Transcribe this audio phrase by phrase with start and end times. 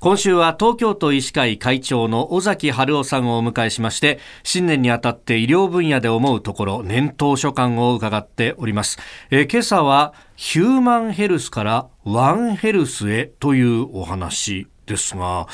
[0.00, 8.98] 今週は東京都医師会会長の尾崎春夫さんをお迎えしまして新年にあたって医療分野で思うところ年頭所感を伺っております、
[9.30, 15.48] えー、今朝はヒューマンヘルスからワンヘルスへというお話ですが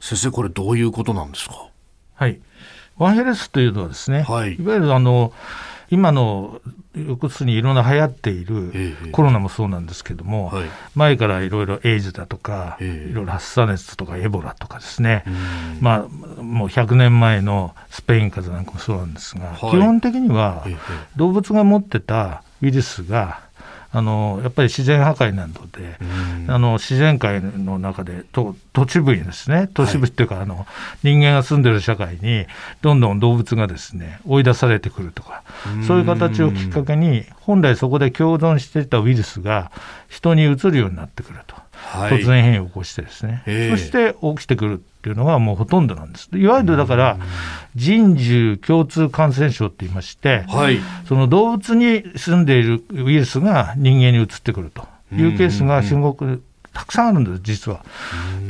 [0.00, 1.70] 先生これどういうことなんですか？
[2.16, 2.38] はい。
[2.98, 5.32] ワンヘルスというのはですね、はい、いわゆるあの
[5.90, 6.60] 今の
[6.96, 8.72] 要するにいろんな流行っている、
[9.12, 15.24] コロナもそうなんですけども、はい、前からいろいろエイズだとか、いろいろ発作熱とかエボラとかですね、
[15.80, 16.06] ま
[16.38, 20.66] あ、もう100年前のスペイン風邪なんかもそうなんですが、はい、基本的には
[21.16, 23.46] 動物が持ってたウイルスが
[23.92, 25.96] あのやっぱり自然破壊などで、
[26.48, 30.66] あの自然界の中でと都市部にですね都市部っていうか、はい、あの
[31.02, 32.44] 人間が住んでる社会に
[32.82, 35.42] どんどん動物がですね追い出されてくるとか
[35.86, 39.70] そういう形をきっかけに本来そこで共存していたウイルスが
[40.08, 41.56] 人にうつるようになってくると。
[41.86, 46.28] 突然変異を起こしてですね、そして起きてくるっていうのがもうほとんどなんです。
[46.32, 47.18] いわゆるだから、
[47.74, 56.40] 人獣共通感染症って言いまして、はい、その動物に住んでいるウイルスが人間に移ってくるというケースが中国
[56.76, 57.80] たくさんあるんです、実は。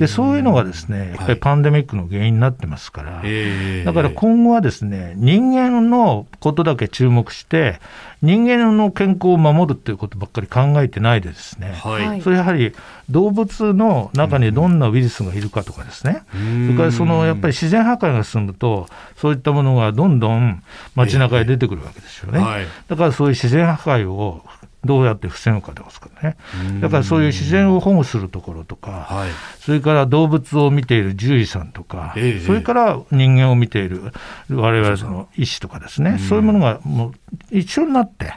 [0.00, 7.78] で、そういうのがですね、やっぱりパンデミックの原因になってますから、はい、だから今後はですね、人間のことだけ注目して、
[8.22, 12.72] 人間の健康を守るっていうことばっかり考えてないでですね、はい、それやはり
[13.08, 18.88] 動物の中にどんなウイルスがいるかとかですね、それからそのやっぱり自然破壊が進むと、
[19.18, 20.64] そういったものがどんどん
[20.96, 22.40] 街中へ出てくるわけですよね。
[22.40, 24.42] はい、だからそういう自然破壊を
[24.86, 26.36] どうやって防ぐかですからね。
[26.80, 34.12] だからそういう自然を保護するところとか、はい、それから動物を見ている獣医さんとか、えそれから人間を見ている
[34.50, 37.12] 我々の医師とかですね、そういうものがもう
[37.50, 38.34] 一緒になって、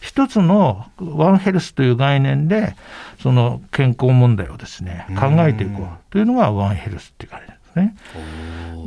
[0.00, 2.74] 一つのワンヘルスという概念で、
[3.20, 7.96] その健康問題をですね、考えていこうというのがワンヘルスっていう概念ですね。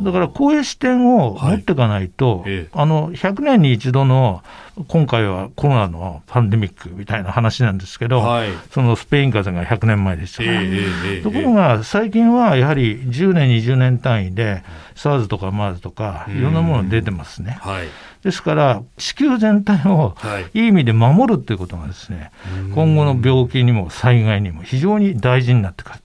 [0.03, 4.43] だからこういう視点を持っていかないと、はい、あの100年に一度の
[4.87, 14.63] 今回はコロナのパンデミックみたいな話なんですけど、はい、そのスペイン風邪が100年前でしたから、ところが最近はやはり10年、20年単位で
[14.95, 17.57] SARS とか MERS とかいろんなもの出てますね。
[17.61, 17.87] はい。
[18.25, 20.15] ですから、地球全体を
[20.55, 20.65] い。
[20.65, 22.31] い意味で守るということがですね、
[22.73, 25.99] 今後の病気にも災害にも非常に大事になってくる。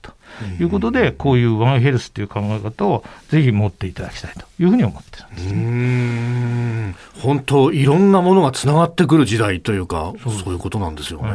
[0.59, 11.31] いうことで、こういうワンヘルスという考え方をぜひ持っていただきたいというふうに思ってるんです、ね、本当、いろんなものがつながってくる時代というか、そういうことなんですよね。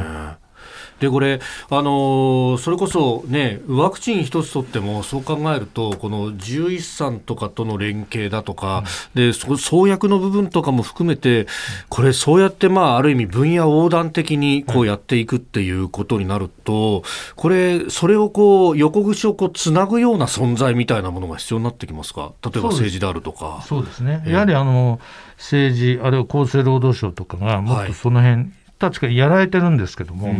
[1.01, 8.85] でこれ、あのそれこそ、ね、ワクチン一つとってもそう考えるとこの獣医師さんとかとの連携だとか、
[9.15, 11.47] うん、で創薬の部分とかも含めて
[11.91, 17.03] これそうやって、まあ、ある意味分野横断的にこうやっていくっていうことになると、
[17.35, 22.33] これそれをこう横串をこうつなぐような存在みたいなものが必要になってきますか？
[22.43, 23.63] 例えば政治であるとか。
[23.67, 24.99] そうですね、やはりあの
[25.37, 30.35] 政治あるいは厚生労働省とかがもっとその辺、はい確かにやられてるんですけども、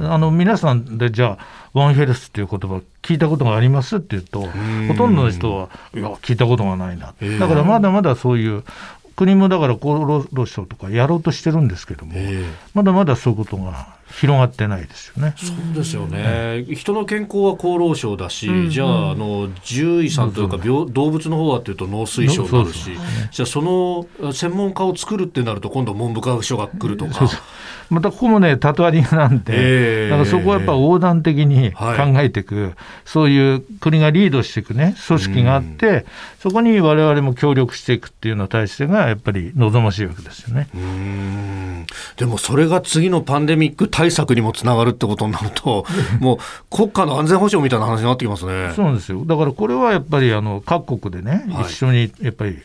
[0.00, 8.64] あの皆さんでじゃあ、ワンヘルスっていう言葉聞いたことがありますって言うと、ほとんどの人は、いや、聞いたことがないな、だからまだまだそういう
[9.16, 9.86] 国もだから厚
[10.30, 12.14] 労省とかやろうとしてるんそですけども、
[12.74, 15.34] まだまだそういうことが広がってないですよね。
[15.36, 16.64] そうですよね。
[16.68, 22.90] うん、人の健康は厚労省だし、うん、じゃああの獣医さんというか病動物の方はというと農水省になるし、
[23.32, 27.28] じゃあその専門家を作るってなると今度文部科学省が来るとか。
[27.88, 31.84] またここもね、たとわりなんで、だからそこはやっぱ横断的に考
[32.16, 32.72] えていく、はい、
[33.04, 36.04] そういう国がリードしていくね、組織があって、うん、
[36.40, 40.68] そこにわれわれも協力していくっていうような体制がやっぱり望ましいわけですよね。
[42.16, 45.84] でもそれが次のパンデミック対策にもつながるってことになると、
[46.20, 46.38] もう
[46.70, 48.72] 国家の安全保障みたいな話になってきますね。
[48.74, 49.24] そうなんですよ。
[49.24, 52.58] だからこれはやっぱりあの各国でね、一緒にやっぱり、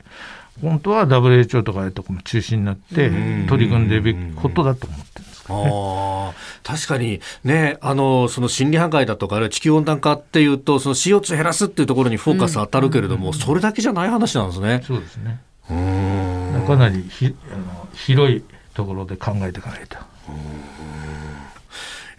[0.61, 3.09] 本当は WHO とかとかも中心になって
[3.47, 14.83] 取り組んでいくことだと思ってるんですか、ね、あ確かにね、あのその心理破壊だとか、あるいは地球温暖化っていうと、その CO2 減らすっていうところにフォーカス当たるけれども、それだけじゃない話なんですね。
[14.85, 15.41] そうですね。
[15.69, 16.20] うん
[16.63, 18.43] かなりひあの広い
[18.73, 19.97] ところで考えていかないと。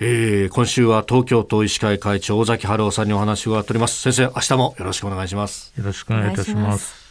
[0.05, 4.01] えー、今週は東京都医師会会長尾崎春夫さんにお話を伺っております。
[4.01, 5.73] 先生明日もよろしくお願いします。
[5.77, 7.02] よろしくお願いいたします